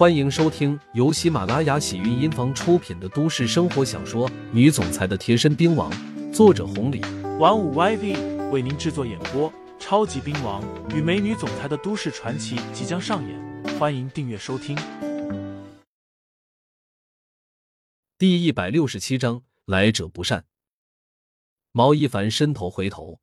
[0.00, 5.92] 欢迎收听由喜马拉雅喜韵音房出品的都市生活小说《女总裁的贴身兵王》，
[6.32, 7.02] 作者红礼，
[7.38, 9.52] 玩五 YV 为您制作演播。
[9.78, 14.74] 超级兵王与美女总裁的都市传奇即将上演，欢迎订阅收听。
[18.16, 20.46] 第一百六十七章，来者不善。
[21.72, 23.20] 毛一凡伸头回头，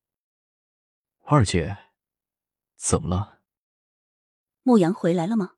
[1.24, 1.76] 二姐，
[2.76, 3.40] 怎么了？
[4.62, 5.54] 牧羊回来了吗？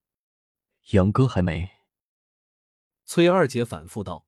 [0.91, 1.69] 杨哥还没。
[3.05, 4.25] 崔二姐反复道：“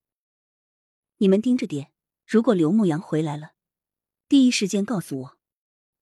[1.18, 1.92] 你们盯着点，
[2.28, 3.54] 如果刘牧阳回来了，
[4.28, 5.38] 第一时间告诉我。”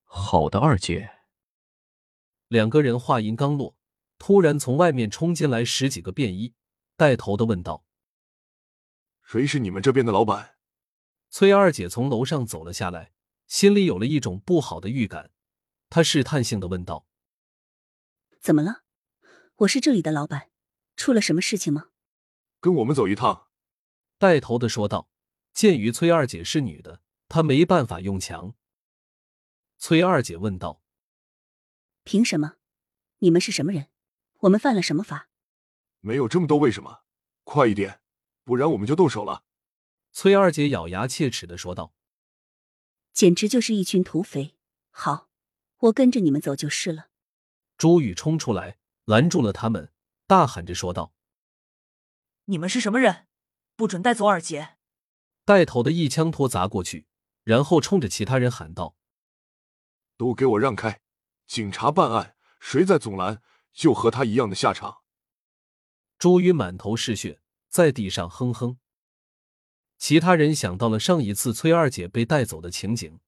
[0.03, 1.11] 好的，二姐。
[2.49, 3.77] 两个人话音刚落，
[4.17, 6.53] 突然从外面冲进来十几个便衣，
[6.97, 7.85] 带头的问道
[9.23, 10.57] ：“谁是你们这边的老板？”
[11.31, 13.13] 崔二姐从楼上走了下来，
[13.47, 15.31] 心里有了一种不好的预感。
[15.89, 17.07] 她试探性的问道
[18.41, 18.83] ：“怎么了？
[19.57, 20.48] 我是这里的老板，
[20.99, 21.91] 出了什么事情吗？”
[22.59, 23.47] 跟我们走一趟。
[24.17, 25.09] 带头的说道。
[25.51, 28.53] 鉴于崔二姐是女的，她没办法用强。
[29.77, 30.81] 崔二姐问道
[32.05, 32.57] ：“凭什么？
[33.17, 33.87] 你们是什么人？
[34.41, 35.29] 我们犯了什么法？”
[35.99, 37.03] 没有这么多为什么，
[37.43, 37.99] 快一点，
[38.45, 39.43] 不然我们就动手了。”
[40.13, 41.93] 崔二姐咬牙切齿的说道。
[43.11, 44.55] “简直就是一群土匪！
[44.91, 45.29] 好，
[45.79, 47.09] 我跟着你们走就是了。”
[47.75, 49.91] 朱宇冲出来拦住了他们，
[50.29, 51.11] 大喊着说道
[52.45, 53.25] ：“你们是什么人？
[53.75, 54.77] 不准带走二姐！”
[55.43, 57.07] 带头的一枪托砸过去，
[57.43, 58.95] 然后冲着其他人喊道。
[60.17, 61.01] 都给我让开！
[61.47, 63.41] 警察办案，谁再阻拦，
[63.73, 64.99] 就和他一样的下场。
[66.19, 68.77] 朱宇满头是血，在地上哼哼。
[69.97, 73.19] 其他人想到了上一次崔二姐被带走的情景，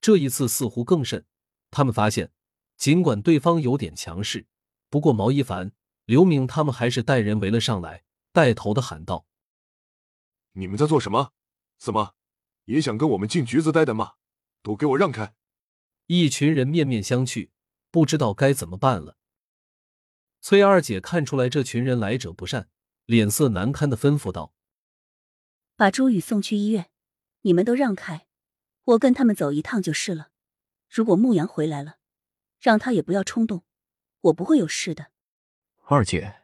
[0.00, 1.24] 这一次似乎更甚。
[1.70, 2.32] 他们发现，
[2.76, 4.48] 尽管对方有点强势，
[4.90, 5.70] 不过毛一凡、
[6.04, 9.26] 刘明他们还是带人围了上来，带头的喊道
[10.52, 11.32] ：“你们在做什么？
[11.78, 12.14] 怎么
[12.64, 14.14] 也想跟我们进局子待待吗？
[14.62, 15.34] 都给我让开！”
[16.06, 17.50] 一群人面面相觑，
[17.90, 19.16] 不知道该怎么办了。
[20.40, 22.68] 崔二姐看出来这群人来者不善，
[23.06, 24.52] 脸色难堪的吩咐道
[25.76, 26.90] ：“把朱宇送去医院，
[27.42, 28.26] 你们都让开，
[28.82, 30.30] 我跟他们走一趟就是了。
[30.90, 31.98] 如果牧羊回来了，
[32.60, 33.64] 让他也不要冲动，
[34.22, 35.10] 我不会有事的。”
[35.92, 36.42] 二姐，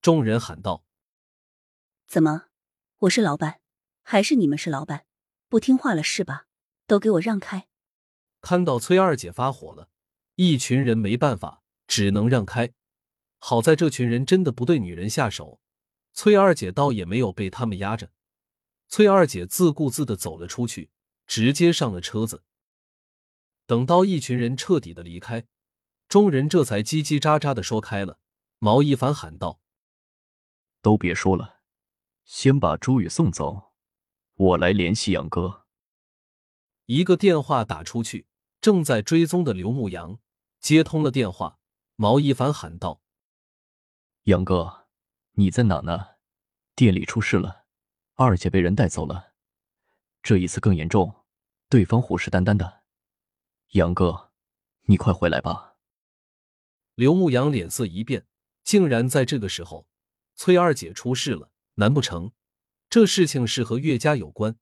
[0.00, 0.82] 众人喊道
[2.08, 2.46] ：“怎么？
[3.00, 3.60] 我是老板，
[4.02, 5.04] 还是你们是老板？
[5.50, 6.46] 不听话了是吧？
[6.86, 7.68] 都给我让开！”
[8.40, 9.90] 看到崔二姐发火了，
[10.36, 12.72] 一群人没办法，只能让开。
[13.38, 15.60] 好在这群人真的不对女人下手，
[16.14, 18.10] 崔二姐倒也没有被他们压着。
[18.88, 20.88] 崔二姐自顾自的走了出去，
[21.26, 22.42] 直接上了车子。
[23.66, 25.44] 等到一群人彻底的离开，
[26.14, 28.20] 众人这才叽叽喳喳的说开了。
[28.60, 29.58] 毛一凡喊道
[30.80, 31.62] ：“都别说了，
[32.24, 33.72] 先把朱宇送走，
[34.34, 35.66] 我来联系杨哥。”
[36.86, 38.28] 一个电话打出去。
[38.60, 40.20] 正在追踪的刘牧阳
[40.60, 41.58] 接通了电话，
[41.96, 43.02] 毛一凡喊道
[44.22, 44.86] ：“杨哥，
[45.32, 46.10] 你在哪呢？
[46.76, 47.64] 店里出事了，
[48.14, 49.32] 二姐被人带走了，
[50.22, 51.24] 这一次更严重，
[51.68, 52.84] 对方虎视眈眈的。
[53.70, 54.30] 杨哥，
[54.82, 55.72] 你快回来吧。”
[56.94, 58.26] 刘牧阳脸色一变，
[58.62, 59.88] 竟然在这个时候，
[60.34, 61.50] 崔二姐出事了？
[61.74, 62.32] 难不成
[62.88, 64.56] 这事情是和岳家有关？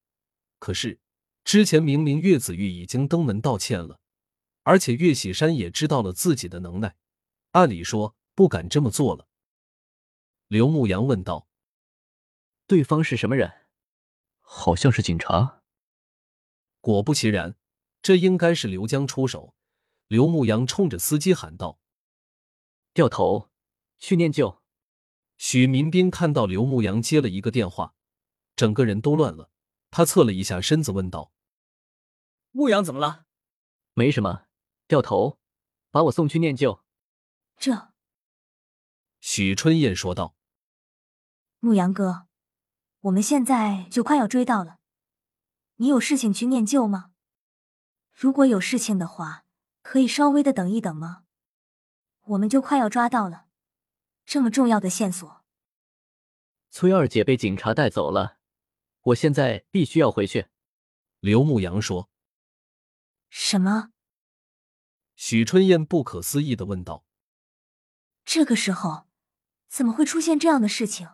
[0.59, 1.01] 可是。
[1.45, 3.99] 之前明明岳子玉已经登门道歉了，
[4.63, 6.95] 而且岳喜山也知道了自己的能耐，
[7.51, 9.27] 按理说不敢这么做了。
[10.47, 11.49] 刘牧阳问道
[12.69, 13.53] ：“对方是什么人？
[14.41, 15.63] 好像是警察。”
[16.81, 17.57] 果不其然，
[18.01, 19.57] 这应该是刘江出手。
[20.07, 21.81] 刘牧阳冲着司机喊道
[22.93, 23.51] ：“掉头，
[23.99, 24.63] 去念旧。”
[25.39, 27.95] 许民兵看到刘牧阳接了一个电话，
[28.55, 29.51] 整个人都乱了。
[29.91, 31.33] 他侧了一下身子，问道
[32.53, 33.27] ：“牧羊怎么了？
[33.95, 34.45] 没什么，
[34.87, 35.39] 掉头，
[35.91, 36.85] 把我送去念旧。”
[37.59, 37.93] 这，
[39.21, 40.37] 许春燕说道
[41.61, 42.29] ：“牧羊哥，
[43.01, 44.79] 我们现在就快要追到了，
[45.77, 47.11] 你有事情去念旧吗？
[48.13, 49.45] 如果有事情的话，
[49.83, 51.25] 可以稍微的等一等吗？
[52.23, 53.47] 我们就快要抓到了，
[54.25, 55.45] 这么重要的线索。”
[56.71, 58.39] 崔二姐被警察带走了。
[59.07, 60.47] 我现在必须要回去。”
[61.21, 62.09] 刘牧阳说。
[63.29, 63.91] “什么？”
[65.15, 67.05] 许春燕不可思议的问道。
[68.25, 69.09] “这个时候
[69.69, 71.09] 怎么会出现这样的事情？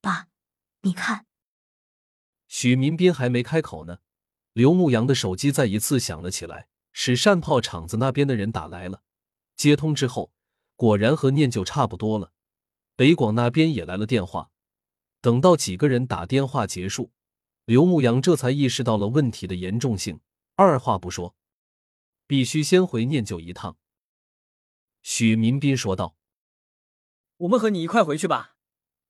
[0.00, 0.28] 爸，
[0.80, 1.26] 你看。”
[2.48, 3.98] 许民斌还没开口呢，
[4.52, 9.03] 刘牧阳的手机再一次响了起来，是善炮厂子那边的人打来了。
[9.56, 10.32] 接通之后，
[10.76, 12.32] 果然和念旧差不多了。
[12.96, 14.50] 北广那边也来了电话。
[15.20, 17.10] 等到几个人打电话结束，
[17.64, 20.20] 刘牧阳这才意识到了问题的严重性，
[20.54, 21.34] 二话不说，
[22.26, 23.78] 必须先回念旧一趟。
[25.02, 26.16] 许民斌说道
[27.38, 28.56] ：“我们和你一块回去吧，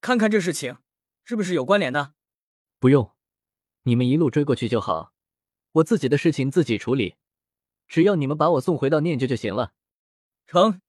[0.00, 0.78] 看看这事情
[1.24, 2.14] 是不是有关联的。”
[2.78, 3.12] 不用，
[3.82, 5.12] 你们一路追过去就好，
[5.72, 7.16] 我自己的事情自己处理，
[7.88, 9.72] 只要你们把我送回到念旧就行了。
[10.46, 10.80] 成。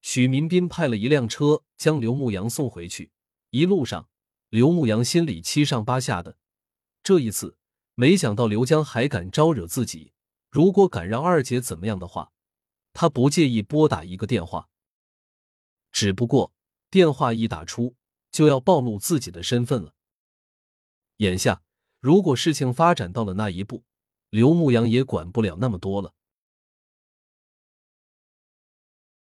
[0.00, 3.10] 许民斌派了一辆车将刘牧阳送回去，
[3.50, 4.08] 一路上。
[4.48, 6.38] 刘牧阳心里七上八下的，
[7.02, 7.58] 这一次
[7.96, 10.12] 没想到刘江还敢招惹自己。
[10.50, 12.32] 如果敢让二姐怎么样的话，
[12.92, 14.68] 他不介意拨打一个电话。
[15.90, 16.54] 只不过
[16.90, 17.96] 电话一打出，
[18.30, 19.94] 就要暴露自己的身份了。
[21.16, 21.62] 眼下，
[22.00, 23.82] 如果事情发展到了那一步，
[24.30, 26.14] 刘牧阳也管不了那么多了。